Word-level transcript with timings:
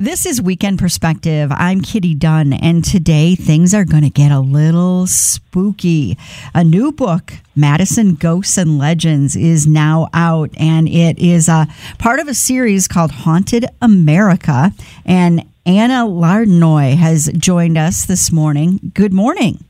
This 0.00 0.26
is 0.26 0.40
Weekend 0.40 0.78
Perspective. 0.78 1.50
I'm 1.52 1.80
Kitty 1.80 2.14
Dunn, 2.14 2.52
and 2.52 2.84
today 2.84 3.34
things 3.34 3.74
are 3.74 3.84
going 3.84 4.04
to 4.04 4.10
get 4.10 4.30
a 4.30 4.38
little 4.38 5.08
spooky. 5.08 6.16
A 6.54 6.62
new 6.62 6.92
book, 6.92 7.32
Madison 7.56 8.14
Ghosts 8.14 8.56
and 8.58 8.78
Legends, 8.78 9.34
is 9.34 9.66
now 9.66 10.08
out, 10.14 10.50
and 10.56 10.88
it 10.88 11.18
is 11.18 11.48
a 11.48 11.66
part 11.98 12.20
of 12.20 12.28
a 12.28 12.34
series 12.34 12.86
called 12.86 13.10
Haunted 13.10 13.66
America. 13.82 14.72
And 15.04 15.44
Anna 15.66 16.06
Lardinois 16.06 16.94
has 16.94 17.28
joined 17.36 17.76
us 17.76 18.06
this 18.06 18.30
morning. 18.30 18.92
Good 18.94 19.12
morning. 19.12 19.64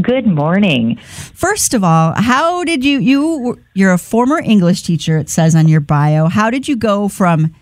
Good 0.00 0.28
morning. 0.28 0.98
First 1.34 1.74
of 1.74 1.82
all, 1.82 2.14
how 2.16 2.62
did 2.62 2.84
you 2.84 3.00
you 3.00 3.60
you're 3.74 3.92
a 3.92 3.98
former 3.98 4.38
English 4.38 4.82
teacher 4.82 5.18
it 5.18 5.28
says 5.28 5.56
on 5.56 5.66
your 5.66 5.80
bio. 5.80 6.28
How 6.28 6.48
did 6.48 6.68
you 6.68 6.76
go 6.76 7.08
from 7.08 7.52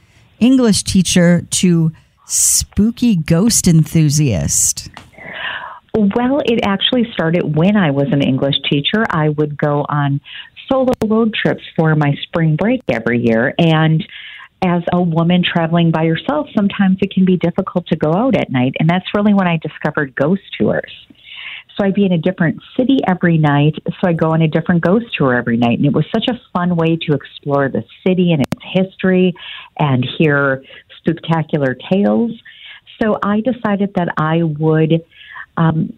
English 0.41 0.83
teacher 0.83 1.47
to 1.51 1.93
spooky 2.27 3.17
ghost 3.17 3.69
enthusiast? 3.69 4.91
Well, 5.95 6.41
it 6.45 6.61
actually 6.65 7.07
started 7.13 7.57
when 7.57 7.77
I 7.77 7.91
was 7.91 8.07
an 8.13 8.23
English 8.23 8.57
teacher. 8.71 9.05
I 9.11 9.29
would 9.31 9.59
go 9.59 9.85
on 9.89 10.21
solo 10.71 10.93
road 11.05 11.35
trips 11.35 11.63
for 11.77 11.95
my 11.97 12.15
spring 12.23 12.57
break 12.57 12.81
every 12.89 13.21
year 13.25 13.55
and 13.59 14.05
as 14.63 14.83
a 14.93 15.01
woman 15.01 15.43
traveling 15.43 15.91
by 15.91 16.03
yourself, 16.03 16.49
sometimes 16.55 16.99
it 17.01 17.11
can 17.13 17.25
be 17.25 17.37
difficult 17.39 17.87
to 17.87 17.97
go 17.97 18.13
out 18.13 18.37
at 18.37 18.51
night. 18.51 18.75
And 18.79 18.89
that's 18.89 19.07
really 19.15 19.33
when 19.33 19.49
I 19.49 19.57
discovered 19.57 20.15
ghost 20.15 20.43
tours. 20.59 20.93
So 21.77 21.87
I'd 21.87 21.95
be 21.95 22.05
in 22.05 22.13
a 22.13 22.19
different 22.19 22.61
city 22.79 22.99
every 23.09 23.39
night. 23.39 23.75
So 23.87 24.09
I'd 24.09 24.19
go 24.19 24.33
on 24.33 24.43
a 24.43 24.49
different 24.49 24.83
ghost 24.83 25.07
tour 25.17 25.35
every 25.35 25.57
night. 25.57 25.79
And 25.79 25.87
it 25.87 25.95
was 25.95 26.05
such 26.15 26.27
a 26.29 26.39
fun 26.53 26.77
way 26.77 26.99
to 27.09 27.15
explore 27.15 27.71
the 27.71 27.85
city 28.07 28.33
and 28.33 28.43
its 28.61 28.89
history 28.89 29.35
and 29.79 30.07
hear 30.19 30.65
spectacular 30.99 31.77
tales. 31.91 32.33
So 33.03 33.19
I 33.23 33.41
decided 33.41 33.95
that 33.95 34.09
I 34.19 34.43
would 34.43 35.05
um, 35.57 35.93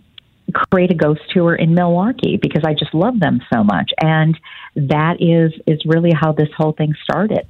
create 0.53 0.91
a 0.91 0.95
ghost 0.95 1.23
tour 1.33 1.55
in 1.55 1.75
Milwaukee 1.75 2.39
because 2.41 2.63
I 2.65 2.75
just 2.75 2.95
love 2.95 3.19
them 3.19 3.41
so 3.53 3.65
much. 3.65 3.91
And 4.01 4.39
that 4.77 5.21
is, 5.21 5.53
is 5.67 5.85
really 5.85 6.13
how 6.13 6.33
this 6.33 6.49
whole 6.57 6.73
thing 6.73 6.95
started. 7.03 7.47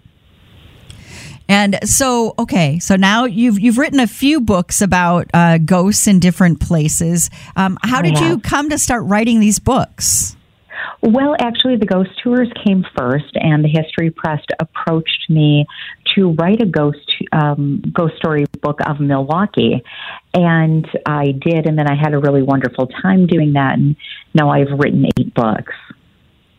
And 1.48 1.78
so, 1.84 2.34
okay, 2.38 2.78
so 2.78 2.97
now 2.97 3.25
you've 3.25 3.60
you've 3.60 3.76
written 3.76 4.00
a 4.00 4.06
few 4.06 4.41
books 4.41 4.81
about 4.81 5.28
uh, 5.34 5.58
ghosts 5.58 6.06
in 6.06 6.19
different 6.19 6.60
places. 6.60 7.28
Um, 7.56 7.76
how 7.82 8.00
did 8.00 8.19
you 8.20 8.38
come 8.38 8.70
to 8.70 8.78
start 8.78 9.03
writing 9.04 9.41
these 9.41 9.58
books? 9.58 10.37
Well, 11.03 11.34
actually, 11.38 11.76
the 11.76 11.87
ghost 11.87 12.10
tours 12.22 12.48
came 12.65 12.84
first, 12.97 13.34
and 13.34 13.65
the 13.65 13.69
History 13.69 14.10
Press 14.10 14.43
approached 14.60 15.28
me 15.28 15.66
to 16.15 16.32
write 16.32 16.62
a 16.62 16.66
ghost 16.66 17.10
um, 17.32 17.82
ghost 17.93 18.16
story 18.16 18.44
book 18.60 18.81
of 18.87 19.00
Milwaukee, 19.00 19.82
and 20.34 20.87
I 21.06 21.32
did, 21.32 21.66
and 21.66 21.78
then 21.78 21.88
I 21.88 21.94
had 21.94 22.15
a 22.15 22.19
really 22.19 22.43
wonderful 22.43 22.87
time 22.87 23.26
doing 23.26 23.54
that, 23.54 23.78
and 23.78 23.97
now 24.34 24.50
I've 24.50 24.78
written 24.78 25.06
eight 25.19 25.34
books. 25.34 25.75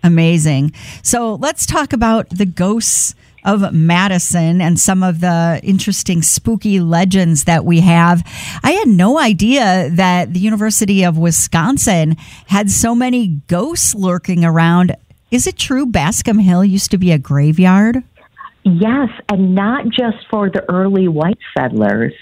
Amazing. 0.03 0.73
So 1.01 1.35
let's 1.35 1.65
talk 1.65 1.93
about 1.93 2.29
the 2.29 2.45
ghosts 2.45 3.15
of 3.45 3.73
Madison 3.73 4.61
and 4.61 4.79
some 4.79 5.03
of 5.03 5.19
the 5.19 5.59
interesting 5.63 6.21
spooky 6.21 6.79
legends 6.79 7.43
that 7.43 7.65
we 7.65 7.81
have. 7.81 8.23
I 8.63 8.71
had 8.71 8.87
no 8.87 9.19
idea 9.19 9.89
that 9.91 10.33
the 10.33 10.39
University 10.39 11.03
of 11.03 11.17
Wisconsin 11.17 12.15
had 12.47 12.69
so 12.69 12.95
many 12.95 13.41
ghosts 13.47 13.93
lurking 13.95 14.45
around. 14.45 14.95
Is 15.31 15.47
it 15.47 15.57
true 15.57 15.85
Bascom 15.85 16.39
Hill 16.39 16.63
used 16.63 16.91
to 16.91 16.97
be 16.97 17.11
a 17.11 17.17
graveyard? 17.17 18.03
Yes, 18.63 19.09
and 19.29 19.55
not 19.55 19.85
just 19.89 20.17
for 20.31 20.49
the 20.49 20.63
early 20.69 21.07
white 21.07 21.39
settlers. 21.57 22.13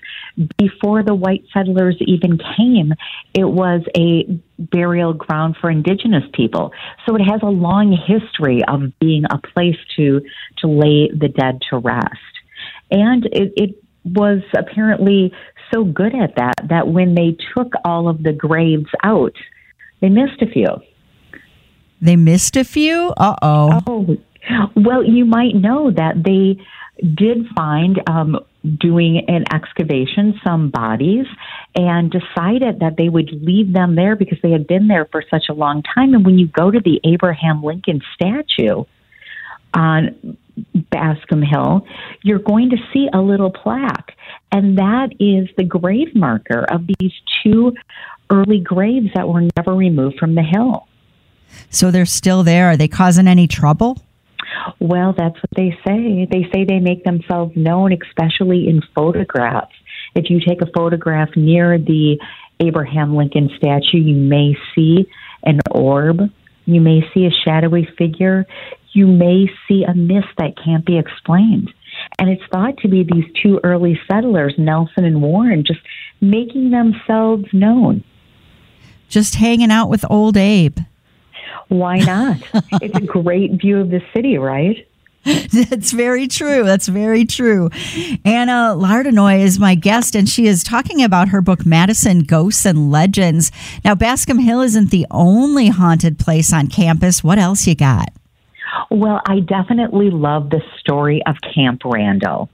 Before 0.57 1.03
the 1.03 1.13
white 1.13 1.43
settlers 1.53 1.97
even 1.99 2.39
came, 2.57 2.93
it 3.33 3.43
was 3.43 3.81
a 3.97 4.41
burial 4.57 5.13
ground 5.13 5.55
for 5.59 5.69
indigenous 5.69 6.23
people. 6.33 6.71
So 7.05 7.15
it 7.15 7.21
has 7.21 7.41
a 7.43 7.49
long 7.49 7.91
history 7.91 8.61
of 8.67 8.97
being 8.99 9.23
a 9.29 9.37
place 9.37 9.77
to 9.97 10.21
to 10.59 10.67
lay 10.67 11.09
the 11.09 11.27
dead 11.27 11.59
to 11.69 11.77
rest. 11.77 12.17
And 12.89 13.25
it, 13.25 13.53
it 13.55 13.83
was 14.03 14.41
apparently 14.55 15.33
so 15.73 15.83
good 15.83 16.15
at 16.15 16.35
that 16.35 16.55
that 16.69 16.87
when 16.87 17.15
they 17.15 17.37
took 17.55 17.73
all 17.85 18.07
of 18.07 18.23
the 18.23 18.33
graves 18.33 18.89
out, 19.03 19.35
they 20.01 20.09
missed 20.09 20.41
a 20.41 20.47
few. 20.47 20.67
They 22.01 22.15
missed 22.15 22.55
a 22.57 22.63
few? 22.63 23.13
Uh 23.17 23.35
oh. 23.41 24.17
Well, 24.75 25.03
you 25.03 25.25
might 25.25 25.53
know 25.53 25.91
that 25.91 26.23
they 26.23 26.59
did 27.05 27.45
find 27.55 28.01
um, 28.07 28.39
doing 28.63 29.25
an 29.27 29.45
excavation 29.53 30.39
some 30.45 30.69
bodies 30.69 31.25
and 31.75 32.11
decided 32.11 32.79
that 32.79 32.95
they 32.97 33.09
would 33.09 33.29
leave 33.31 33.73
them 33.73 33.95
there 33.95 34.15
because 34.15 34.37
they 34.43 34.51
had 34.51 34.67
been 34.67 34.87
there 34.87 35.07
for 35.11 35.23
such 35.29 35.45
a 35.49 35.53
long 35.53 35.83
time. 35.95 36.13
And 36.13 36.25
when 36.25 36.37
you 36.37 36.47
go 36.47 36.69
to 36.69 36.79
the 36.79 36.99
Abraham 37.03 37.63
Lincoln 37.63 38.01
statue 38.13 38.83
on 39.73 40.37
Bascom 40.91 41.41
Hill, 41.41 41.87
you're 42.23 42.39
going 42.39 42.69
to 42.69 42.77
see 42.93 43.07
a 43.13 43.19
little 43.19 43.51
plaque. 43.51 44.15
And 44.51 44.77
that 44.77 45.09
is 45.19 45.49
the 45.57 45.63
grave 45.63 46.15
marker 46.15 46.65
of 46.69 46.81
these 46.99 47.13
two 47.43 47.73
early 48.29 48.59
graves 48.59 49.07
that 49.15 49.27
were 49.27 49.47
never 49.57 49.73
removed 49.73 50.17
from 50.19 50.35
the 50.35 50.43
hill. 50.43 50.87
So 51.69 51.91
they're 51.91 52.05
still 52.05 52.43
there. 52.43 52.69
Are 52.69 52.77
they 52.77 52.87
causing 52.87 53.27
any 53.27 53.47
trouble? 53.47 54.01
Well, 54.79 55.13
that's 55.17 55.35
what 55.35 55.51
they 55.55 55.77
say. 55.85 56.27
They 56.29 56.49
say 56.53 56.65
they 56.65 56.79
make 56.79 57.03
themselves 57.03 57.53
known, 57.55 57.93
especially 57.93 58.67
in 58.67 58.81
photographs. 58.95 59.75
If 60.15 60.29
you 60.29 60.39
take 60.39 60.61
a 60.61 60.71
photograph 60.75 61.29
near 61.35 61.77
the 61.77 62.19
Abraham 62.59 63.15
Lincoln 63.15 63.49
statue, 63.57 63.97
you 63.97 64.15
may 64.15 64.55
see 64.75 65.07
an 65.43 65.59
orb. 65.71 66.19
You 66.65 66.81
may 66.81 67.01
see 67.13 67.25
a 67.25 67.31
shadowy 67.45 67.87
figure. 67.97 68.45
You 68.93 69.07
may 69.07 69.47
see 69.67 69.83
a 69.83 69.93
mist 69.93 70.27
that 70.37 70.53
can't 70.63 70.85
be 70.85 70.97
explained. 70.97 71.71
And 72.19 72.29
it's 72.29 72.43
thought 72.51 72.77
to 72.79 72.87
be 72.87 73.03
these 73.03 73.25
two 73.41 73.59
early 73.63 73.99
settlers, 74.09 74.53
Nelson 74.57 75.05
and 75.05 75.21
Warren, 75.21 75.63
just 75.65 75.79
making 76.19 76.71
themselves 76.71 77.45
known. 77.53 78.03
Just 79.09 79.35
hanging 79.35 79.71
out 79.71 79.89
with 79.89 80.05
old 80.09 80.37
Abe. 80.37 80.77
Why 81.71 81.99
not? 81.99 82.37
it's 82.81 82.97
a 82.97 83.01
great 83.01 83.53
view 83.61 83.79
of 83.79 83.91
the 83.91 84.01
city, 84.13 84.37
right? 84.37 84.85
That's 85.23 85.93
very 85.93 86.27
true. 86.27 86.65
That's 86.65 86.89
very 86.89 87.23
true. 87.23 87.69
Anna 88.25 88.75
Lardinois 88.75 89.39
is 89.39 89.57
my 89.57 89.75
guest, 89.75 90.13
and 90.13 90.27
she 90.27 90.47
is 90.47 90.65
talking 90.65 91.01
about 91.01 91.29
her 91.29 91.41
book, 91.41 91.65
Madison 91.65 92.23
Ghosts 92.23 92.65
and 92.65 92.91
Legends. 92.91 93.53
Now, 93.85 93.95
Bascom 93.95 94.39
Hill 94.39 94.59
isn't 94.59 94.91
the 94.91 95.07
only 95.11 95.69
haunted 95.69 96.19
place 96.19 96.51
on 96.51 96.67
campus. 96.67 97.23
What 97.23 97.39
else 97.39 97.65
you 97.65 97.75
got? 97.75 98.09
Well, 98.89 99.21
I 99.25 99.39
definitely 99.39 100.09
love 100.09 100.49
the 100.49 100.61
story 100.79 101.21
of 101.25 101.37
Camp 101.53 101.83
Randall. 101.85 102.49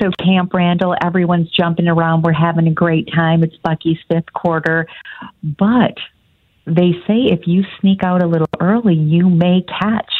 So, 0.00 0.10
Camp 0.24 0.54
Randall, 0.54 0.94
everyone's 1.02 1.50
jumping 1.50 1.88
around. 1.88 2.22
We're 2.22 2.32
having 2.32 2.68
a 2.68 2.72
great 2.72 3.08
time. 3.12 3.42
It's 3.42 3.56
Bucky's 3.56 3.98
fifth 4.08 4.32
quarter. 4.32 4.86
But 5.42 5.96
they 6.66 6.92
say 7.06 7.26
if 7.30 7.46
you 7.46 7.64
sneak 7.80 8.02
out 8.04 8.22
a 8.22 8.26
little 8.26 8.48
early, 8.60 8.94
you 8.94 9.28
may 9.28 9.62
catch 9.80 10.12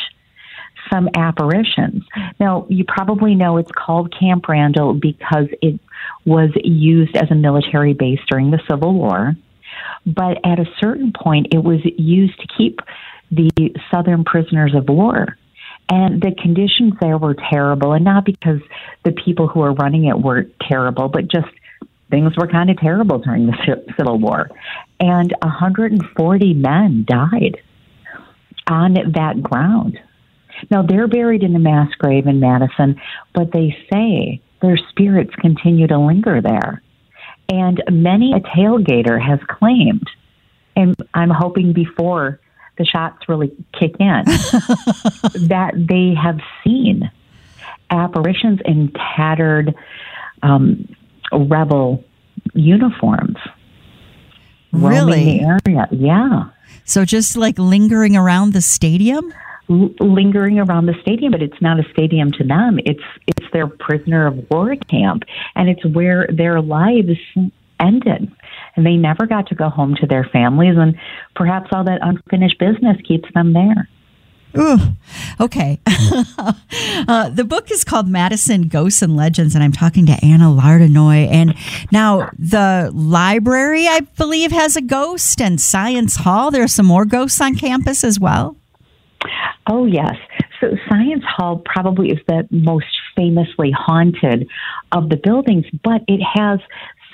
some 0.92 1.08
apparitions. 1.14 2.04
Now, 2.40 2.66
you 2.68 2.84
probably 2.84 3.34
know 3.34 3.56
it's 3.56 3.70
called 3.70 4.14
Camp 4.18 4.48
Randall 4.48 4.94
because 4.94 5.46
it 5.60 5.78
was 6.24 6.50
used 6.64 7.16
as 7.16 7.30
a 7.30 7.34
military 7.34 7.94
base 7.94 8.20
during 8.28 8.50
the 8.50 8.60
Civil 8.68 8.94
War. 8.94 9.36
But 10.04 10.38
at 10.44 10.58
a 10.58 10.66
certain 10.80 11.12
point, 11.12 11.48
it 11.54 11.62
was 11.62 11.80
used 11.96 12.38
to 12.40 12.46
keep 12.58 12.80
the 13.30 13.50
Southern 13.90 14.24
prisoners 14.24 14.74
of 14.74 14.88
war. 14.88 15.38
And 15.88 16.20
the 16.20 16.34
conditions 16.40 16.94
there 17.00 17.18
were 17.18 17.34
terrible, 17.50 17.92
and 17.92 18.04
not 18.04 18.24
because 18.24 18.60
the 19.04 19.12
people 19.12 19.48
who 19.48 19.60
were 19.60 19.72
running 19.72 20.06
it 20.06 20.18
were 20.18 20.46
terrible, 20.68 21.08
but 21.08 21.28
just 21.28 21.48
things 22.12 22.36
were 22.36 22.46
kind 22.46 22.70
of 22.70 22.76
terrible 22.76 23.18
during 23.18 23.46
the 23.46 23.82
Civil 23.96 24.18
War. 24.18 24.50
And 25.00 25.34
140 25.42 26.54
men 26.54 27.04
died 27.08 27.56
on 28.68 28.94
that 29.14 29.42
ground. 29.42 29.98
Now, 30.70 30.82
they're 30.82 31.08
buried 31.08 31.42
in 31.42 31.56
a 31.56 31.58
mass 31.58 31.88
grave 31.98 32.26
in 32.26 32.38
Madison, 32.38 33.00
but 33.34 33.50
they 33.52 33.76
say 33.90 34.42
their 34.60 34.76
spirits 34.90 35.34
continue 35.36 35.86
to 35.88 35.98
linger 35.98 36.40
there. 36.42 36.82
And 37.48 37.82
many 37.90 38.34
a 38.34 38.40
tailgater 38.40 39.20
has 39.20 39.40
claimed, 39.48 40.06
and 40.76 40.94
I'm 41.14 41.30
hoping 41.30 41.72
before 41.72 42.38
the 42.76 42.84
shots 42.84 43.28
really 43.28 43.52
kick 43.78 43.96
in, 43.98 44.24
that 45.48 45.72
they 45.74 46.14
have 46.14 46.38
seen 46.62 47.10
apparitions 47.90 48.60
in 48.64 48.92
tattered 49.16 49.74
um, 50.42 50.94
rebel 51.32 52.04
uniforms. 52.54 53.36
Really? 54.72 55.38
The 55.38 55.58
area. 55.66 55.88
Yeah. 55.90 56.44
So 56.84 57.04
just 57.04 57.36
like 57.36 57.58
lingering 57.58 58.16
around 58.16 58.52
the 58.52 58.62
stadium? 58.62 59.32
L- 59.70 59.90
lingering 60.00 60.58
around 60.58 60.86
the 60.86 60.94
stadium, 61.02 61.32
but 61.32 61.42
it's 61.42 61.60
not 61.60 61.78
a 61.78 61.84
stadium 61.92 62.32
to 62.32 62.44
them. 62.44 62.78
It's 62.84 63.02
it's 63.26 63.46
their 63.52 63.66
prisoner 63.66 64.26
of 64.26 64.50
war 64.50 64.74
camp, 64.90 65.24
and 65.54 65.68
it's 65.68 65.84
where 65.84 66.26
their 66.32 66.60
lives 66.60 67.18
ended, 67.78 68.32
and 68.76 68.86
they 68.86 68.96
never 68.96 69.26
got 69.26 69.48
to 69.48 69.54
go 69.54 69.68
home 69.68 69.94
to 70.00 70.06
their 70.06 70.24
families, 70.24 70.76
and 70.76 70.96
perhaps 71.36 71.70
all 71.72 71.84
that 71.84 71.98
unfinished 72.02 72.58
business 72.58 72.96
keeps 73.06 73.28
them 73.34 73.52
there. 73.52 73.88
Ooh, 74.56 74.78
okay. 75.40 75.80
uh, 75.86 77.28
the 77.30 77.44
book 77.44 77.70
is 77.70 77.84
called 77.84 78.08
Madison 78.08 78.68
Ghosts 78.68 79.02
and 79.02 79.16
Legends, 79.16 79.54
and 79.54 79.64
I'm 79.64 79.72
talking 79.72 80.06
to 80.06 80.12
Anna 80.22 80.46
Lardinois. 80.46 81.28
And 81.28 81.54
now 81.90 82.30
the 82.38 82.90
library, 82.94 83.88
I 83.88 84.00
believe, 84.00 84.52
has 84.52 84.76
a 84.76 84.82
ghost, 84.82 85.40
and 85.40 85.60
Science 85.60 86.16
Hall. 86.16 86.50
There 86.50 86.62
are 86.62 86.68
some 86.68 86.86
more 86.86 87.04
ghosts 87.04 87.40
on 87.40 87.54
campus 87.54 88.04
as 88.04 88.20
well. 88.20 88.56
Oh, 89.68 89.86
yes. 89.86 90.16
So, 90.60 90.76
Science 90.88 91.24
Hall 91.24 91.62
probably 91.64 92.10
is 92.10 92.18
the 92.26 92.46
most 92.50 92.86
famously 93.16 93.70
haunted 93.70 94.48
of 94.90 95.08
the 95.08 95.16
buildings, 95.16 95.64
but 95.82 96.02
it 96.08 96.20
has 96.34 96.60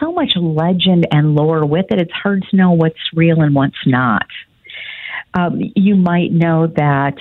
so 0.01 0.13
much 0.13 0.33
legend 0.37 1.07
and 1.11 1.35
lore 1.35 1.65
with 1.67 1.87
it, 1.91 2.01
it's 2.01 2.13
hard 2.13 2.45
to 2.51 2.57
know 2.57 2.73
what's 2.73 2.99
real 3.15 3.41
and 3.41 3.55
what's 3.55 3.87
not. 3.87 4.27
Um, 5.35 5.61
you 5.75 5.95
might 5.95 6.33
know 6.33 6.67
that 6.67 7.17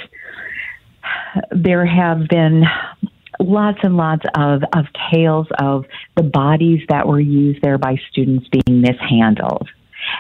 there 1.52 1.86
have 1.86 2.28
been 2.28 2.64
lots 3.40 3.80
and 3.84 3.98
lots 3.98 4.24
of, 4.36 4.64
of 4.74 4.86
tales 5.12 5.48
of 5.60 5.86
the 6.16 6.24
bodies 6.24 6.82
that 6.90 7.08
were 7.08 7.20
used 7.20 7.62
there 7.62 7.78
by 7.78 7.98
students 8.12 8.48
being 8.50 8.82
mishandled. 8.82 9.70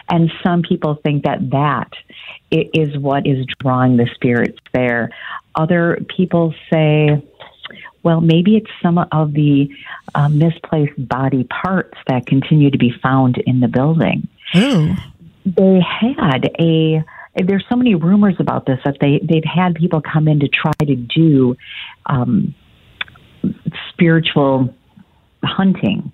And 0.09 0.31
some 0.43 0.61
people 0.61 0.99
think 1.03 1.23
that 1.23 1.49
that 1.51 1.91
is 2.51 2.97
what 2.97 3.25
is 3.25 3.45
drawing 3.59 3.97
the 3.97 4.07
spirits 4.15 4.59
there. 4.73 5.11
Other 5.55 5.99
people 6.15 6.53
say, 6.71 7.23
well, 8.03 8.21
maybe 8.21 8.57
it's 8.57 8.69
some 8.81 8.97
of 8.97 9.33
the 9.33 9.69
uh, 10.13 10.29
misplaced 10.29 11.07
body 11.07 11.45
parts 11.45 11.97
that 12.07 12.25
continue 12.25 12.69
to 12.69 12.77
be 12.77 12.93
found 13.01 13.37
in 13.45 13.59
the 13.59 13.67
building. 13.67 14.27
Ooh. 14.55 14.93
They 15.45 15.79
had 15.81 16.51
a 16.59 17.03
there's 17.45 17.65
so 17.69 17.75
many 17.75 17.95
rumors 17.95 18.35
about 18.39 18.65
this 18.65 18.79
that 18.85 18.97
they 19.01 19.19
they've 19.23 19.43
had 19.43 19.75
people 19.75 20.01
come 20.01 20.27
in 20.27 20.39
to 20.39 20.47
try 20.47 20.73
to 20.85 20.95
do 20.95 21.55
um, 22.05 22.55
spiritual 23.89 24.73
hunting. 25.43 26.13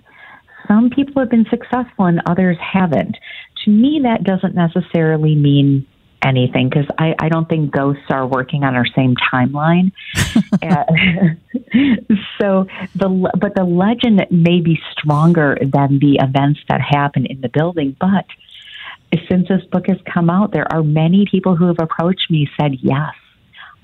Some 0.68 0.90
people 0.90 1.22
have 1.22 1.30
been 1.30 1.46
successful 1.50 2.06
and 2.06 2.22
others 2.26 2.58
haven't. 2.60 3.18
To 3.66 3.72
me, 3.72 4.02
that 4.04 4.24
doesn't 4.24 4.56
necessarily 4.56 5.36
mean 5.36 5.86
anything 6.24 6.70
because 6.70 6.88
I, 6.98 7.16
I 7.20 7.30
don't 7.30 7.48
think 7.48 7.72
ghosts 7.72 8.06
are 8.10 8.26
working 8.26 8.64
on 8.64 8.76
our 8.76 8.86
same 8.86 9.16
timeline. 9.16 9.92
so 12.40 12.68
the 12.96 13.32
but 13.40 13.56
the 13.56 13.64
legend 13.64 14.26
may 14.32 14.62
be 14.62 14.80
stronger 14.92 15.58
than 15.62 16.00
the 16.00 16.20
events 16.22 16.62
that 16.70 16.82
happen 16.82 17.26
in 17.26 17.42
the 17.42 17.50
building. 17.50 17.96
But 18.00 18.26
since 19.30 19.48
this 19.48 19.64
book 19.72 19.86
has 19.88 19.98
come 20.12 20.30
out, 20.30 20.52
there 20.52 20.72
are 20.72 20.84
many 20.84 21.26
people 21.30 21.56
who 21.56 21.68
have 21.68 21.80
approached 21.80 22.30
me 22.30 22.50
said 22.60 22.74
yes. 22.82 23.14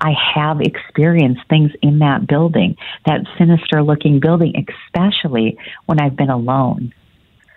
I 0.00 0.12
have 0.34 0.60
experienced 0.60 1.42
things 1.48 1.72
in 1.82 1.98
that 1.98 2.26
building, 2.26 2.76
that 3.06 3.20
sinister 3.36 3.82
looking 3.82 4.18
building, 4.18 4.54
especially 4.56 5.58
when 5.86 6.00
I've 6.00 6.16
been 6.16 6.30
alone. 6.30 6.94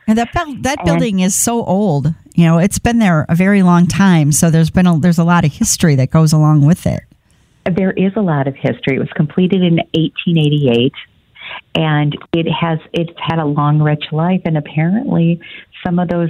And 0.07 0.17
that 0.17 0.33
that 0.61 0.83
building 0.83 1.21
and, 1.21 1.27
is 1.27 1.35
so 1.35 1.63
old. 1.63 2.13
You 2.35 2.45
know, 2.45 2.57
it's 2.57 2.79
been 2.79 2.99
there 2.99 3.25
a 3.29 3.35
very 3.35 3.63
long 3.63 3.87
time. 3.87 4.33
So 4.33 4.49
there's 4.49 4.69
been 4.69 4.85
a, 4.85 4.99
there's 4.99 5.17
a 5.17 5.23
lot 5.23 5.45
of 5.45 5.53
history 5.53 5.95
that 5.95 6.11
goes 6.11 6.33
along 6.33 6.65
with 6.65 6.85
it. 6.85 7.03
There 7.65 7.91
is 7.91 8.11
a 8.17 8.21
lot 8.21 8.49
of 8.49 8.55
history. 8.55 8.97
It 8.97 8.99
was 8.99 9.11
completed 9.15 9.63
in 9.63 9.77
1888, 9.93 10.91
and 11.75 12.17
it 12.33 12.51
has 12.51 12.79
it's 12.91 13.17
had 13.17 13.39
a 13.39 13.45
long, 13.45 13.81
rich 13.81 14.03
life. 14.11 14.41
And 14.43 14.57
apparently, 14.57 15.39
some 15.85 15.99
of 15.99 16.09
those 16.09 16.29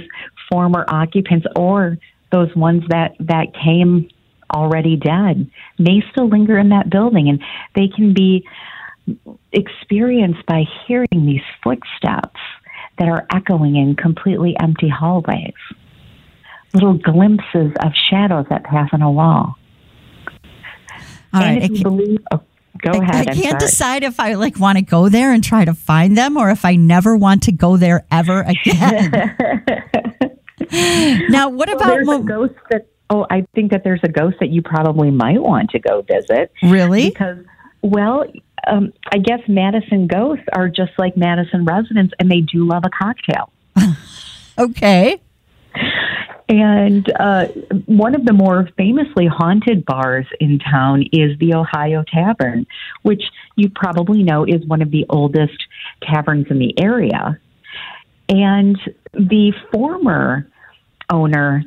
former 0.50 0.84
occupants 0.88 1.46
or 1.56 1.98
those 2.32 2.54
ones 2.56 2.82
that 2.88 3.14
that 3.20 3.46
came 3.62 4.08
already 4.52 4.96
dead 4.96 5.50
may 5.78 6.02
still 6.10 6.28
linger 6.28 6.58
in 6.58 6.70
that 6.70 6.90
building, 6.90 7.28
and 7.28 7.42
they 7.74 7.88
can 7.94 8.14
be 8.14 8.46
experienced 9.52 10.44
by 10.46 10.64
hearing 10.86 11.26
these 11.26 11.42
footsteps 11.62 12.40
that 12.98 13.08
are 13.08 13.26
echoing 13.34 13.76
in 13.76 13.96
completely 13.96 14.56
empty 14.60 14.88
hallways. 14.88 15.52
Little 16.72 16.94
glimpses 16.94 17.72
of 17.84 17.92
shadows 18.10 18.46
that 18.50 18.64
pass 18.64 18.88
on 18.92 19.02
a 19.02 19.10
wall. 19.10 19.56
All 21.32 21.42
and 21.42 21.60
right, 21.60 21.70
if 21.70 21.78
you 21.78 21.82
believe, 21.82 22.18
oh, 22.32 22.40
go 22.78 22.92
I, 22.92 22.96
ahead. 22.96 23.28
I 23.28 23.32
I'm 23.32 23.36
can't 23.36 23.60
sorry. 23.60 23.60
decide 23.60 24.02
if 24.04 24.20
I 24.20 24.34
like 24.34 24.58
want 24.58 24.78
to 24.78 24.84
go 24.84 25.08
there 25.08 25.32
and 25.32 25.42
try 25.42 25.64
to 25.64 25.74
find 25.74 26.16
them, 26.16 26.36
or 26.36 26.50
if 26.50 26.64
I 26.64 26.76
never 26.76 27.16
want 27.16 27.44
to 27.44 27.52
go 27.52 27.76
there 27.76 28.06
ever 28.10 28.40
again. 28.46 29.36
now, 31.30 31.48
what 31.48 31.68
Well, 31.68 31.76
about 31.76 32.04
mo- 32.04 32.20
a 32.20 32.22
ghost 32.24 32.54
that? 32.70 32.86
Oh, 33.10 33.26
I 33.30 33.46
think 33.54 33.70
that 33.72 33.84
there's 33.84 34.00
a 34.02 34.08
ghost 34.08 34.36
that 34.40 34.48
you 34.48 34.62
probably 34.62 35.10
might 35.10 35.40
want 35.42 35.70
to 35.70 35.78
go 35.78 36.02
visit. 36.02 36.50
really? 36.62 37.10
Because, 37.10 37.44
well, 37.82 38.24
um, 38.66 38.92
I 39.12 39.18
guess 39.18 39.40
Madison 39.46 40.06
ghosts 40.06 40.44
are 40.54 40.68
just 40.70 40.92
like 40.98 41.16
Madison 41.16 41.64
residents, 41.66 42.14
and 42.18 42.30
they 42.30 42.40
do 42.40 42.66
love 42.66 42.82
a 42.84 42.90
cocktail. 42.90 43.50
Okay. 44.56 45.20
And 46.48 47.10
uh, 47.18 47.46
one 47.86 48.14
of 48.14 48.24
the 48.24 48.32
more 48.32 48.68
famously 48.76 49.26
haunted 49.26 49.84
bars 49.84 50.26
in 50.40 50.58
town 50.58 51.02
is 51.12 51.38
the 51.38 51.54
Ohio 51.54 52.04
Tavern, 52.06 52.66
which 53.02 53.22
you 53.56 53.70
probably 53.70 54.22
know 54.22 54.44
is 54.44 54.64
one 54.66 54.82
of 54.82 54.90
the 54.90 55.06
oldest 55.08 55.56
taverns 56.02 56.46
in 56.50 56.58
the 56.58 56.78
area. 56.78 57.38
And 58.28 58.78
the 59.14 59.52
former 59.72 60.48
owner 61.10 61.62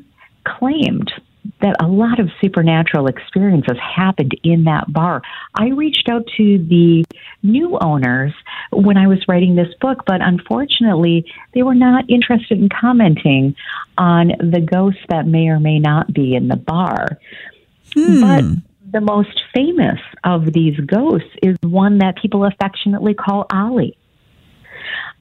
claimed 0.45 1.11
that 1.61 1.75
a 1.81 1.87
lot 1.87 2.19
of 2.19 2.29
supernatural 2.41 3.07
experiences 3.07 3.77
happened 3.79 4.37
in 4.43 4.65
that 4.65 4.91
bar. 4.91 5.21
I 5.55 5.69
reached 5.69 6.09
out 6.09 6.23
to 6.37 6.57
the 6.57 7.05
new 7.41 7.77
owners 7.79 8.33
when 8.71 8.97
I 8.97 9.07
was 9.07 9.19
writing 9.27 9.55
this 9.55 9.73
book, 9.79 10.03
but 10.05 10.21
unfortunately, 10.21 11.25
they 11.53 11.63
were 11.63 11.75
not 11.75 12.09
interested 12.09 12.59
in 12.59 12.69
commenting 12.69 13.55
on 13.97 14.33
the 14.39 14.61
ghosts 14.61 15.01
that 15.09 15.25
may 15.25 15.47
or 15.47 15.59
may 15.59 15.79
not 15.79 16.13
be 16.13 16.35
in 16.35 16.47
the 16.47 16.57
bar. 16.57 17.17
Hmm. 17.93 18.21
But 18.21 18.43
the 18.91 19.01
most 19.01 19.41
famous 19.53 19.99
of 20.23 20.53
these 20.53 20.77
ghosts 20.81 21.29
is 21.41 21.57
one 21.61 21.99
that 21.99 22.17
people 22.21 22.45
affectionately 22.45 23.13
call 23.13 23.45
Ollie. 23.51 23.97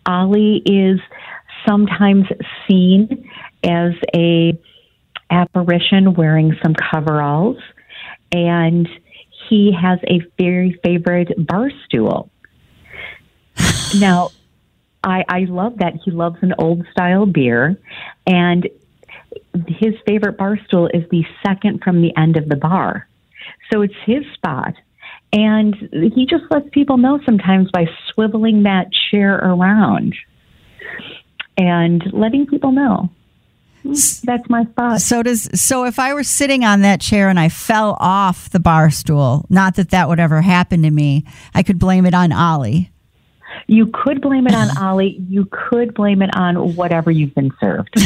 Ollie 0.07 0.63
is 0.65 1.01
sometimes 1.67 2.27
seen 2.69 3.26
as 3.67 3.93
a 4.15 4.59
apparition 5.31 6.15
wearing 6.15 6.57
some 6.63 6.75
coveralls, 6.75 7.59
and 8.33 8.89
he 9.49 9.73
has 9.73 9.99
a 10.07 10.21
very 10.39 10.79
favorite 10.85 11.33
bar 11.47 11.71
stool. 11.87 12.31
now, 13.97 14.31
I, 15.03 15.25
I 15.29 15.41
love 15.49 15.79
that 15.79 15.95
he 16.05 16.11
loves 16.11 16.37
an 16.43 16.55
old 16.59 16.87
style 16.93 17.27
beer, 17.27 17.79
and 18.27 18.69
his 19.69 19.95
favorite 20.07 20.37
bar 20.37 20.59
stool 20.67 20.89
is 20.89 21.05
the 21.11 21.25
second 21.45 21.83
from 21.83 22.03
the 22.03 22.17
end 22.17 22.37
of 22.37 22.49
the 22.49 22.57
bar. 22.57 23.09
So 23.73 23.83
it's 23.83 23.95
his 24.05 24.25
spot. 24.35 24.75
And 25.33 25.75
he 25.93 26.27
just 26.29 26.45
lets 26.51 26.69
people 26.71 26.99
know 26.99 27.21
sometimes 27.27 27.71
by 27.71 27.87
swiveling 28.11 28.65
that 28.65 28.89
chair 29.11 29.37
around 29.37 30.15
and 31.59 32.03
letting 32.13 32.47
people 32.47 32.73
know. 32.73 33.11
Mm-hmm. 33.91 34.27
That's 34.27 34.49
my 34.51 34.65
thought. 34.77 35.01
So 35.01 35.23
does 35.23 35.49
so 35.61 35.85
if 35.85 35.99
I 35.99 36.15
were 36.15 36.25
sitting 36.25 36.65
on 36.65 36.83
that 36.83 37.01
chair 37.01 37.29
and 37.29 37.39
I 37.41 37.49
fell 37.49 37.97
off 38.01 38.51
the 38.51 38.61
bar 38.61 38.91
stool, 38.91 39.47
not 39.49 39.77
that 39.77 39.91
that 39.91 40.09
would 40.09 40.21
ever 40.21 40.43
happen 40.43 40.83
to 40.83 40.91
me, 40.91 41.25
I 41.55 41.63
could 41.63 41.79
blame 41.79 42.07
it 42.07 42.15
on 42.15 42.33
Ollie. 42.33 42.91
You 43.69 43.87
could 43.87 44.21
blame 44.21 44.47
it 44.47 44.55
on 44.55 44.77
Ollie. 44.83 45.17
You 45.29 45.49
could 45.51 45.95
blame 45.95 46.21
it 46.23 46.31
on 46.37 46.75
whatever 46.77 47.11
you've 47.11 47.35
been 47.35 47.53
served. 47.61 47.91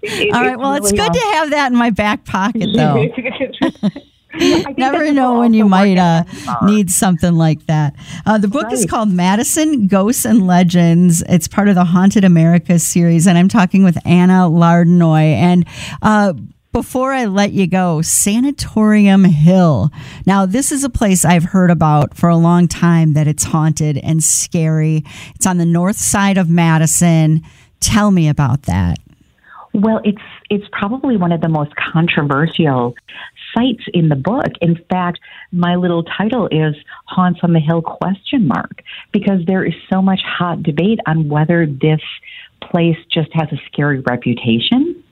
It- 0.00 0.34
All 0.34 0.40
right, 0.40 0.58
well, 0.58 0.74
it's 0.74 0.90
really 0.92 0.96
good 1.08 1.12
to 1.12 1.26
have 1.34 1.50
that 1.50 1.70
in 1.70 1.76
my 1.78 1.90
back 1.90 2.24
pocket 2.24 2.70
though. 2.74 3.06
I 4.32 4.74
Never 4.76 5.12
know 5.12 5.38
when 5.38 5.54
you 5.54 5.68
might 5.68 5.98
uh, 5.98 6.00
out 6.00 6.28
in 6.28 6.34
the 6.40 6.46
bar. 6.46 6.58
need 6.68 6.90
something 6.90 7.34
like 7.34 7.66
that. 7.66 7.94
Uh, 8.26 8.38
the 8.38 8.48
book 8.48 8.72
is 8.72 8.86
called 8.86 9.10
Madison 9.10 9.86
Ghosts 9.86 10.24
and 10.24 10.46
Legends. 10.46 11.22
It's 11.28 11.48
part 11.48 11.68
of 11.68 11.74
the 11.74 11.84
Haunted 11.84 12.24
America 12.24 12.78
series, 12.78 13.26
and 13.26 13.38
I'm 13.38 13.48
talking 13.48 13.84
with 13.84 13.98
Anna 14.06 14.48
Lardinois. 14.50 15.32
And 15.34 15.66
uh, 16.02 16.34
before 16.72 17.12
I 17.12 17.24
let 17.24 17.52
you 17.52 17.66
go, 17.66 18.02
Sanatorium 18.02 19.24
Hill. 19.24 19.90
Now, 20.26 20.44
this 20.46 20.70
is 20.70 20.84
a 20.84 20.90
place 20.90 21.24
I've 21.24 21.44
heard 21.44 21.70
about 21.70 22.14
for 22.14 22.28
a 22.28 22.36
long 22.36 22.68
time 22.68 23.14
that 23.14 23.26
it's 23.26 23.44
haunted 23.44 23.96
and 23.98 24.22
scary. 24.22 25.02
It's 25.34 25.46
on 25.46 25.56
the 25.58 25.64
north 25.66 25.96
side 25.96 26.36
of 26.36 26.50
Madison. 26.50 27.42
Tell 27.80 28.10
me 28.10 28.28
about 28.28 28.64
that. 28.64 28.98
Well, 29.74 30.00
it's 30.04 30.22
it's 30.50 30.64
probably 30.72 31.16
one 31.16 31.30
of 31.30 31.40
the 31.40 31.48
most 31.48 31.74
controversial 31.76 32.94
sites 33.54 33.84
in 33.92 34.08
the 34.08 34.16
book. 34.16 34.52
In 34.60 34.78
fact, 34.90 35.20
my 35.52 35.76
little 35.76 36.02
title 36.02 36.48
is 36.50 36.74
"Haunts 37.06 37.40
on 37.42 37.52
the 37.52 37.60
Hill?" 37.60 37.82
question 37.82 38.46
mark 38.46 38.82
because 39.12 39.44
there 39.46 39.64
is 39.64 39.74
so 39.90 40.02
much 40.02 40.20
hot 40.24 40.62
debate 40.62 41.00
on 41.06 41.28
whether 41.28 41.66
this 41.66 42.00
place 42.60 42.98
just 43.12 43.30
has 43.32 43.48
a 43.52 43.60
scary 43.66 44.00
reputation 44.00 45.02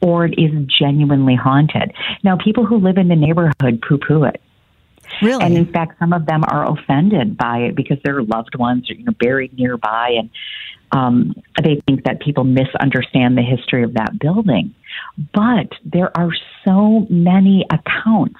or 0.00 0.26
it 0.26 0.34
is 0.38 0.50
genuinely 0.66 1.34
haunted. 1.34 1.92
Now, 2.22 2.36
people 2.36 2.66
who 2.66 2.78
live 2.78 2.98
in 2.98 3.08
the 3.08 3.16
neighborhood 3.16 3.82
poo-poo 3.86 4.24
it. 4.24 4.40
Really? 5.22 5.44
And 5.44 5.56
in 5.56 5.66
fact, 5.66 5.98
some 5.98 6.12
of 6.12 6.26
them 6.26 6.44
are 6.46 6.70
offended 6.70 7.36
by 7.36 7.58
it 7.58 7.74
because 7.74 7.98
their 8.04 8.22
loved 8.22 8.56
ones 8.56 8.88
are 8.90 8.94
you 8.94 9.04
know 9.04 9.12
buried 9.18 9.52
nearby, 9.58 10.14
and 10.16 10.30
um, 10.92 11.34
they 11.62 11.80
think 11.86 12.04
that 12.04 12.20
people 12.20 12.44
misunderstand 12.44 13.36
the 13.36 13.42
history 13.42 13.82
of 13.82 13.94
that 13.94 14.18
building. 14.18 14.74
But 15.34 15.72
there 15.84 16.16
are 16.16 16.30
so 16.66 17.06
many 17.08 17.64
accounts 17.70 18.38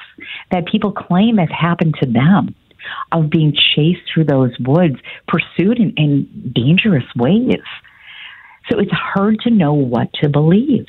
that 0.50 0.66
people 0.66 0.92
claim 0.92 1.38
have 1.38 1.50
happened 1.50 1.97
to 2.02 2.07
them 2.11 2.54
of 3.12 3.30
being 3.30 3.54
chased 3.75 4.00
through 4.12 4.25
those 4.25 4.52
woods, 4.61 4.97
pursued 5.28 5.78
in, 5.78 5.92
in 5.97 6.52
dangerous 6.54 7.04
ways. 7.16 7.62
So 8.71 8.78
it's 8.78 8.92
hard 8.92 9.38
to 9.40 9.50
know 9.50 9.75
what 9.75 10.12
to 10.23 10.28
believe. 10.28 10.87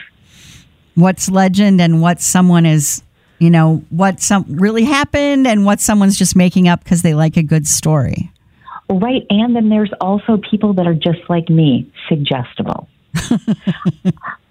what's 0.96 1.30
legend 1.30 1.82
and 1.82 2.02
what 2.02 2.22
someone 2.22 2.66
is 2.66 3.04
you 3.40 3.50
know 3.50 3.84
what 3.90 4.20
some 4.20 4.46
really 4.48 4.84
happened 4.84 5.48
and 5.48 5.66
what 5.66 5.80
someone's 5.80 6.18
just 6.18 6.36
making 6.36 6.68
up 6.68 6.84
because 6.84 7.02
they 7.02 7.14
like 7.14 7.38
a 7.38 7.44
good 7.44 7.66
story 7.66 8.32
Right. 8.92 9.26
And 9.30 9.56
then 9.56 9.70
there's 9.70 9.92
also 10.02 10.38
people 10.38 10.74
that 10.74 10.86
are 10.86 10.94
just 10.94 11.22
like 11.30 11.50
me, 11.50 11.90
suggestible. 12.10 12.90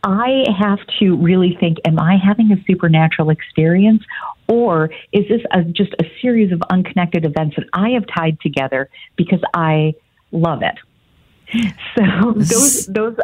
I 0.03 0.45
have 0.59 0.79
to 0.99 1.17
really 1.17 1.57
think 1.61 1.79
am 1.85 1.99
I 1.99 2.17
having 2.17 2.53
a 2.53 2.63
supernatural 2.67 3.31
experience 3.31 4.03
or 4.49 4.91
is 5.13 5.29
this 5.29 5.43
a, 5.53 5.63
just 5.63 5.93
a 6.01 6.05
series 6.21 6.53
of 6.53 6.63
unconnected 6.71 7.25
events 7.25 7.57
that 7.57 7.67
I 7.73 7.91
have 7.91 8.05
tied 8.15 8.41
together 8.41 8.89
because 9.17 9.41
I 9.55 9.95
love 10.33 10.63
it? 10.63 10.77
So 11.97 12.33
those 12.37 12.87
those 12.87 13.17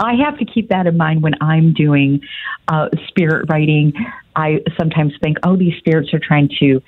I 0.00 0.14
have 0.24 0.38
to 0.38 0.44
keep 0.44 0.68
that 0.68 0.86
in 0.86 0.96
mind 0.96 1.22
when 1.22 1.34
I'm 1.40 1.72
doing 1.72 2.20
uh, 2.68 2.88
spirit 3.08 3.46
writing. 3.50 3.92
I 4.34 4.60
sometimes 4.78 5.12
think, 5.22 5.38
oh, 5.42 5.56
these 5.56 5.76
spirits 5.78 6.14
are 6.14 6.20
trying 6.20 6.48
to 6.60 6.80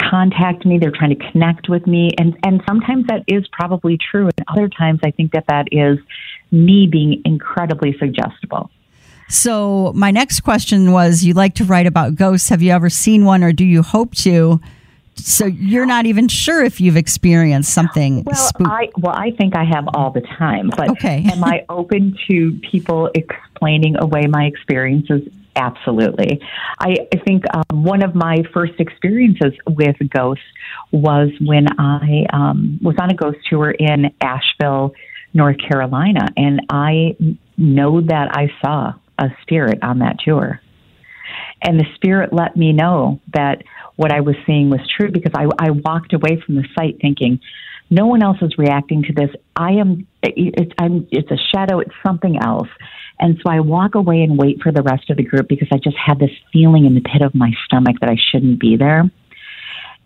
contact 0.00 0.64
me. 0.64 0.78
They're 0.78 0.90
trying 0.90 1.16
to 1.16 1.30
connect 1.30 1.68
with 1.68 1.86
me, 1.86 2.10
and 2.18 2.36
and 2.44 2.62
sometimes 2.68 3.06
that 3.08 3.24
is 3.26 3.46
probably 3.52 3.98
true, 3.98 4.24
and 4.24 4.46
other 4.48 4.68
times 4.68 5.00
I 5.04 5.10
think 5.10 5.32
that 5.32 5.44
that 5.48 5.68
is 5.72 5.98
me 6.54 6.86
being 6.90 7.20
incredibly 7.24 7.96
suggestible. 7.98 8.70
so 9.28 9.92
my 9.94 10.10
next 10.10 10.40
question 10.40 10.92
was 10.92 11.24
you 11.24 11.34
like 11.34 11.54
to 11.54 11.64
write 11.64 11.86
about 11.86 12.14
ghosts 12.14 12.48
have 12.50 12.62
you 12.62 12.70
ever 12.70 12.88
seen 12.90 13.24
one 13.24 13.42
or 13.42 13.52
do 13.52 13.64
you 13.64 13.82
hope 13.82 14.14
to 14.14 14.60
so 15.16 15.46
you're 15.46 15.86
not 15.86 16.06
even 16.06 16.26
sure 16.28 16.62
if 16.64 16.80
you've 16.80 16.96
experienced 16.96 17.72
something 17.72 18.24
Well, 18.24 18.34
spook- 18.34 18.66
I 18.68 18.88
well, 18.98 19.14
I 19.14 19.30
think 19.30 19.56
I 19.56 19.62
have 19.64 19.86
all 19.94 20.10
the 20.10 20.22
time, 20.22 20.70
but 20.76 20.90
Okay. 20.90 21.24
am 21.32 21.44
I 21.44 21.64
open 21.68 22.16
to 22.28 22.58
people 22.70 23.10
explaining 23.14 23.94
away 23.96 24.22
my 24.28 24.44
experiences? 24.46 25.22
Absolutely. 25.54 26.40
I, 26.80 26.96
I 27.14 27.16
think 27.18 27.44
um, 27.54 27.84
one 27.84 28.02
of 28.02 28.16
my 28.16 28.38
first 28.52 28.72
experiences 28.80 29.52
with 29.68 29.94
ghosts 30.08 30.42
was 30.90 31.28
when 31.40 31.66
I 31.78 32.26
um, 32.32 32.80
was 32.82 32.96
on 33.00 33.08
a 33.12 33.14
ghost 33.14 33.38
tour 33.48 33.70
in 33.70 34.12
Asheville, 34.20 34.94
North 35.34 35.56
Carolina, 35.58 36.28
and 36.36 36.62
I 36.70 37.16
know 37.56 38.00
that 38.00 38.28
I 38.32 38.48
saw 38.64 38.92
a 39.18 39.28
spirit 39.42 39.80
on 39.82 39.98
that 39.98 40.16
tour. 40.24 40.60
And 41.62 41.78
the 41.78 41.86
spirit 41.96 42.32
let 42.32 42.56
me 42.56 42.72
know 42.72 43.20
that 43.32 43.62
what 43.96 44.12
I 44.12 44.20
was 44.20 44.36
seeing 44.46 44.70
was 44.70 44.80
true 44.96 45.10
because 45.10 45.32
I, 45.34 45.46
I 45.58 45.70
walked 45.70 46.12
away 46.12 46.40
from 46.44 46.56
the 46.56 46.64
site 46.76 46.98
thinking, 47.00 47.40
no 47.90 48.06
one 48.06 48.22
else 48.22 48.38
is 48.42 48.56
reacting 48.58 49.02
to 49.04 49.12
this. 49.12 49.30
I 49.56 49.72
am, 49.72 50.06
it, 50.22 50.72
I'm, 50.78 51.06
it's 51.10 51.30
a 51.30 51.38
shadow, 51.54 51.80
it's 51.80 51.94
something 52.04 52.38
else. 52.42 52.68
And 53.20 53.38
so 53.42 53.50
I 53.50 53.60
walk 53.60 53.94
away 53.94 54.22
and 54.22 54.36
wait 54.36 54.62
for 54.62 54.72
the 54.72 54.82
rest 54.82 55.10
of 55.10 55.16
the 55.16 55.22
group 55.22 55.48
because 55.48 55.68
I 55.72 55.78
just 55.78 55.96
had 55.96 56.18
this 56.18 56.30
feeling 56.52 56.84
in 56.84 56.94
the 56.94 57.00
pit 57.00 57.22
of 57.22 57.34
my 57.34 57.52
stomach 57.64 57.96
that 58.00 58.10
I 58.10 58.16
shouldn't 58.30 58.58
be 58.58 58.76
there. 58.76 59.04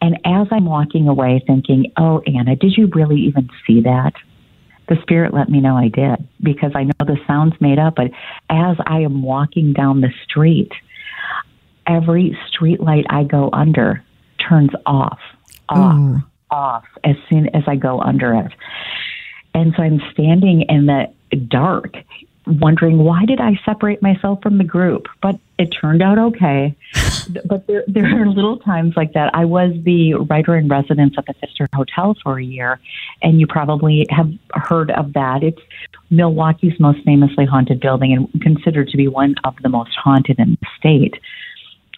And 0.01 0.15
as 0.25 0.47
I'm 0.51 0.67
walking 0.67 1.09
away 1.09 1.43
thinking, 1.47 1.93
oh, 1.97 2.23
Anna, 2.27 2.55
did 2.57 2.75
you 2.77 2.89
really 2.95 3.21
even 3.23 3.49
see 3.67 3.81
that? 3.83 4.13
The 4.89 4.97
spirit 5.03 5.35
let 5.35 5.49
me 5.49 5.61
know 5.61 5.77
I 5.77 5.89
did 5.89 6.27
because 6.43 6.73
I 6.75 6.85
know 6.85 6.93
the 7.01 7.19
sound's 7.27 7.61
made 7.61 7.79
up, 7.79 7.97
but 7.97 8.11
as 8.49 8.77
I 8.87 9.01
am 9.01 9.23
walking 9.23 9.73
down 9.73 10.01
the 10.01 10.13
street, 10.25 10.73
every 11.87 12.39
street 12.49 12.81
light 12.81 13.07
I 13.11 13.25
go 13.25 13.51
under 13.53 14.05
turns 14.49 14.71
off, 14.87 15.19
off, 15.69 15.99
Ooh. 15.99 16.23
off 16.51 16.85
as 17.05 17.17
soon 17.29 17.49
as 17.55 17.65
I 17.67 17.77
go 17.77 18.01
under 18.01 18.35
it. 18.35 18.53
And 19.55 19.75
so 19.77 19.83
I'm 19.83 20.01
standing 20.13 20.63
in 20.69 20.87
the 20.87 21.07
dark, 21.49 21.97
wondering 22.47 22.99
why 22.99 23.25
did 23.25 23.41
I 23.41 23.59
separate 23.65 24.03
myself 24.03 24.41
from 24.43 24.59
the 24.59 24.65
group? 24.65 25.07
But 25.21 25.39
it 25.59 25.67
turned 25.67 26.03
out 26.03 26.19
okay. 26.19 26.77
but 27.45 27.67
there, 27.67 27.85
there 27.87 28.23
are 28.23 28.27
little 28.27 28.59
times 28.59 28.95
like 28.97 29.13
that. 29.15 29.35
I 29.35 29.45
was 29.45 29.73
the 29.85 30.15
writer 30.15 30.57
in 30.57 30.69
residence 30.69 31.15
at 31.19 31.27
the 31.27 31.35
Pfister 31.35 31.69
Hotel 31.75 32.17
for 32.23 32.39
a 32.39 32.45
year, 32.45 32.81
and 33.23 33.41
you 33.41 33.47
probably 33.47 34.07
have 34.11 34.31
heard 34.69 34.91
of 34.91 35.13
that. 35.15 35.43
It's 35.43 35.61
Milwaukee's 36.11 36.79
most 36.79 37.05
famously 37.05 37.45
haunted 37.45 37.81
building 37.81 38.13
and 38.13 38.43
considered 38.43 38.89
to 38.89 38.97
be 38.97 39.09
one 39.09 39.35
of 39.45 39.57
the 39.63 39.69
most 39.69 39.95
haunted 39.97 40.39
in 40.39 40.57
the 40.61 40.67
state. 40.79 41.15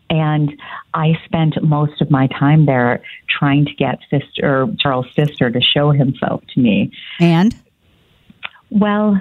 And 0.09 0.61
I 0.93 1.13
spent 1.25 1.63
most 1.63 2.01
of 2.01 2.11
my 2.11 2.27
time 2.27 2.67
there 2.67 3.03
trying 3.29 3.65
to 3.67 3.75
get 3.75 4.01
Pfister, 4.11 4.67
Charles 4.79 5.07
Pfister 5.15 5.51
to 5.51 5.61
show 5.61 5.93
himself 5.93 6.43
to 6.55 6.61
me. 6.61 6.91
and 7.21 7.55
Well, 8.71 9.21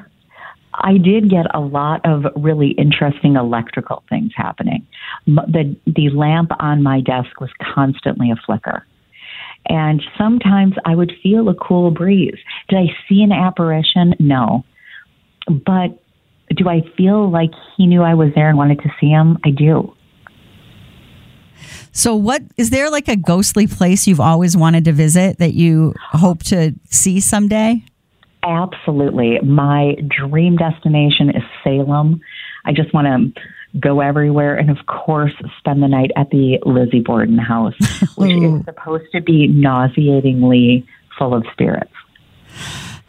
I 0.73 0.97
did 0.97 1.29
get 1.29 1.45
a 1.53 1.59
lot 1.59 2.01
of 2.05 2.25
really 2.35 2.69
interesting 2.69 3.35
electrical 3.35 4.03
things 4.09 4.31
happening. 4.35 4.87
The 5.27 5.75
the 5.85 6.09
lamp 6.09 6.51
on 6.59 6.81
my 6.81 7.01
desk 7.01 7.39
was 7.39 7.49
constantly 7.61 8.31
a 8.31 8.35
flicker. 8.35 8.85
And 9.67 10.01
sometimes 10.17 10.73
I 10.85 10.95
would 10.95 11.11
feel 11.21 11.49
a 11.49 11.55
cool 11.55 11.91
breeze. 11.91 12.37
Did 12.69 12.77
I 12.77 12.85
see 13.07 13.21
an 13.21 13.31
apparition? 13.31 14.15
No. 14.19 14.63
But 15.47 16.01
do 16.55 16.67
I 16.67 16.81
feel 16.97 17.29
like 17.29 17.51
he 17.77 17.85
knew 17.85 18.01
I 18.01 18.15
was 18.15 18.29
there 18.35 18.49
and 18.49 18.57
wanted 18.57 18.79
to 18.79 18.89
see 18.99 19.09
him? 19.09 19.37
I 19.43 19.51
do. 19.51 19.93
so 21.91 22.15
what 22.15 22.41
is 22.57 22.69
there 22.69 22.89
like 22.89 23.07
a 23.07 23.15
ghostly 23.15 23.67
place 23.67 24.07
you've 24.07 24.19
always 24.19 24.55
wanted 24.55 24.85
to 24.85 24.93
visit 24.93 25.37
that 25.39 25.53
you 25.53 25.93
hope 26.11 26.41
to 26.43 26.73
see 26.89 27.19
someday 27.19 27.83
Absolutely. 28.43 29.39
My 29.43 29.95
dream 30.07 30.55
destination 30.55 31.29
is 31.29 31.43
Salem. 31.63 32.21
I 32.65 32.71
just 32.71 32.93
want 32.93 33.07
to 33.07 33.41
go 33.79 33.99
everywhere 33.99 34.55
and, 34.55 34.69
of 34.69 34.85
course, 34.87 35.33
spend 35.57 35.83
the 35.83 35.87
night 35.87 36.11
at 36.15 36.29
the 36.31 36.59
Lizzie 36.65 37.01
Borden 37.01 37.37
house, 37.37 37.75
which 38.15 38.31
is 38.31 38.63
supposed 38.65 39.11
to 39.13 39.21
be 39.21 39.47
nauseatingly 39.47 40.87
full 41.17 41.33
of 41.33 41.45
spirits. 41.51 41.91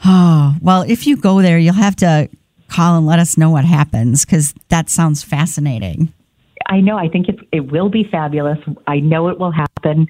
Oh, 0.04 0.56
well, 0.60 0.82
if 0.82 1.06
you 1.06 1.16
go 1.16 1.42
there, 1.42 1.58
you'll 1.58 1.74
have 1.74 1.96
to 1.96 2.28
call 2.68 2.96
and 2.96 3.06
let 3.06 3.18
us 3.18 3.36
know 3.36 3.50
what 3.50 3.64
happens 3.64 4.24
because 4.24 4.54
that 4.68 4.88
sounds 4.88 5.22
fascinating. 5.22 6.12
I 6.66 6.80
know. 6.80 6.96
I 6.96 7.08
think 7.08 7.28
it, 7.28 7.38
it 7.52 7.72
will 7.72 7.88
be 7.88 8.04
fabulous. 8.04 8.58
I 8.86 9.00
know 9.00 9.28
it 9.28 9.38
will 9.38 9.50
happen. 9.50 10.06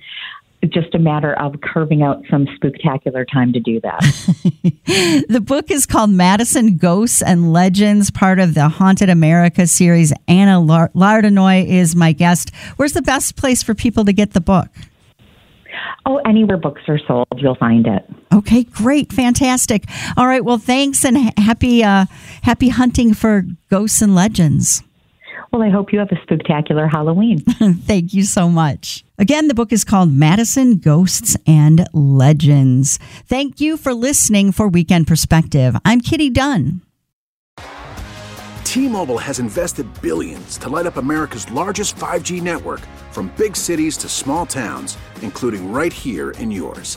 Just 0.69 0.95
a 0.95 0.99
matter 0.99 1.33
of 1.41 1.55
carving 1.63 2.03
out 2.03 2.23
some 2.31 2.47
spectacular 2.55 3.25
time 3.25 3.53
to 3.55 3.61
do 3.61 3.81
that. 3.81 4.01
the 5.29 5.41
book 5.41 5.71
is 5.71 5.87
called 5.87 6.11
Madison 6.11 6.77
Ghosts 6.77 7.23
and 7.23 7.53
Legends, 7.53 8.11
part 8.11 8.39
of 8.39 8.53
the 8.53 8.69
Haunted 8.69 9.09
America 9.09 9.67
series. 9.67 10.13
Anna 10.29 10.61
Lardinois 10.61 11.67
is 11.67 11.97
my 11.97 12.13
guest. 12.13 12.55
Where's 12.77 12.93
the 12.93 13.03
best 13.03 13.37
place 13.37 13.63
for 13.63 13.75
people 13.75 14.05
to 14.05 14.13
get 14.13 14.33
the 14.33 14.41
book? 14.41 14.69
Oh, 16.07 16.19
anywhere 16.27 16.57
books 16.57 16.83
are 16.89 16.99
sold, 17.07 17.27
you'll 17.37 17.55
find 17.55 17.87
it. 17.87 18.05
Okay, 18.33 18.65
great, 18.65 19.13
fantastic. 19.13 19.85
All 20.17 20.27
right, 20.27 20.45
well, 20.45 20.59
thanks 20.59 21.05
and 21.05 21.39
happy 21.39 21.85
uh, 21.85 22.07
happy 22.43 22.69
hunting 22.69 23.15
for 23.15 23.45
ghosts 23.71 24.03
and 24.03 24.15
legends. 24.15 24.83
Well, 25.53 25.63
I 25.63 25.69
hope 25.69 25.93
you 25.93 25.99
have 25.99 26.13
a 26.13 26.23
spectacular 26.23 26.87
Halloween. 26.87 27.41
Thank 27.87 28.15
you 28.15 28.23
so 28.23 28.49
much. 28.49 29.05
Again, 29.19 29.49
the 29.49 29.55
book 29.55 29.73
is 29.73 29.85
called 29.85 30.13
Madison 30.13 30.79
Ghosts 30.79 31.37
and 31.47 31.89
Legends. 31.93 32.99
Thank 33.27 33.61
you 33.61 33.77
for 33.77 33.93
listening 33.93 34.53
for 34.53 34.69
Weekend 34.69 35.09
Perspective. 35.09 35.75
I'm 35.85 36.01
Kitty 36.01 36.31
Dunn. 36.31 36.83
T-Mobile 38.63 39.19
has 39.19 39.41
invested 39.41 39.89
billions 40.01 40.57
to 40.59 40.69
light 40.69 40.87
up 40.87 40.97
America's 40.97 41.51
largest 41.51 41.97
5G 41.97 42.41
network 42.41 42.81
from 43.11 43.33
big 43.37 43.57
cities 43.57 43.97
to 43.97 44.09
small 44.09 44.47
towns, 44.47 44.97
including 45.23 45.73
right 45.73 45.93
here 45.93 46.31
in 46.33 46.53
yours. 46.53 46.97